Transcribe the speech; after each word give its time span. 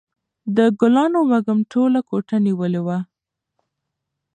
د 0.55 0.57
ګلانو 0.79 1.19
وږم 1.29 1.59
ټوله 1.71 1.99
کوټه 2.09 2.37
نیولې 2.45 2.81
وه. 2.87 2.97